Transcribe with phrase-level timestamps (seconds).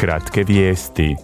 [0.00, 1.16] Kratke vijesti.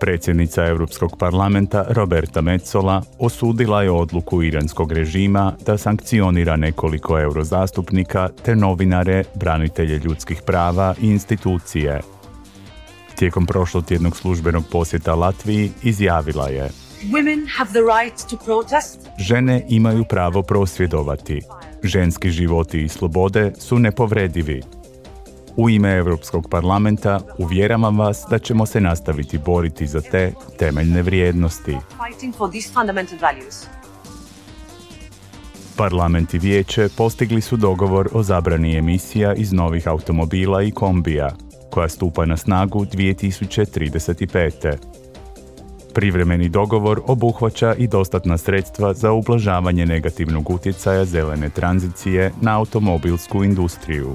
[0.00, 8.56] Predsjednica Europskog parlamenta Roberta Metzola osudila je odluku iranskog režima da sankcionira nekoliko eurozastupnika te
[8.56, 12.00] novinare, branitelje ljudskih prava i institucije.
[13.14, 16.70] Tijekom prošlotjednog službenog posjeta Latviji izjavila je
[19.18, 21.42] Žene imaju pravo prosvjedovati.
[21.82, 24.62] Ženski životi i slobode su nepovredivi.
[25.56, 31.76] U ime Europskog parlamenta uvjeravam vas da ćemo se nastaviti boriti za te temeljne vrijednosti.
[35.76, 41.30] Parlament i vijeće postigli su dogovor o zabrani emisija iz novih automobila i kombija,
[41.70, 44.76] koja stupa na snagu 2035.
[45.94, 54.12] Privremeni dogovor obuhvaća i dostatna sredstva za ublažavanje negativnog utjecaja zelene tranzicije na automobilsku industriju.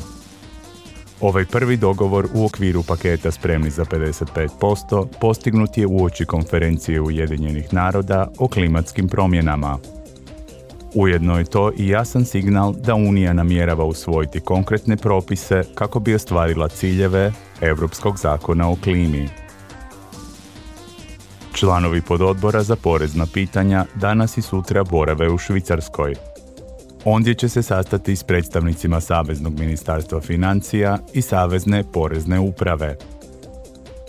[1.22, 8.28] Ovaj prvi dogovor u okviru paketa spremni za 55% postignut je uoči konferencije Ujedinjenih naroda
[8.38, 9.78] o klimatskim promjenama.
[10.94, 16.68] Ujedno je to i jasan signal da Unija namjerava usvojiti konkretne propise kako bi ostvarila
[16.68, 19.30] ciljeve Europskog zakona o klimi.
[21.54, 26.31] Članovi pododbora za porezna pitanja danas i sutra borave u Švicarskoj.
[27.06, 32.96] Ondje će se sastati s predstavnicima Saveznog ministarstva financija i Savezne porezne uprave.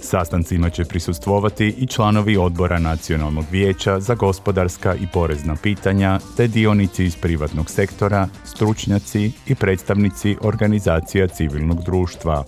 [0.00, 7.04] Sastancima će prisustvovati i članovi odbora Nacionalnog vijeća za gospodarska i porezna pitanja, te dionici
[7.04, 12.44] iz privatnog sektora, stručnjaci i predstavnici organizacija civilnog društva.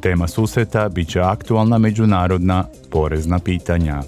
[0.00, 4.02] Tema susreta bit će aktualna međunarodna porezna pitanja.